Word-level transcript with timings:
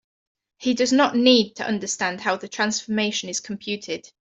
He 0.57 0.73
does 0.73 0.91
not 0.91 1.15
need 1.15 1.53
to 1.57 1.63
understand 1.63 2.21
how 2.21 2.35
the 2.35 2.47
transformation 2.47 3.29
is 3.29 3.39
computed. 3.39 4.11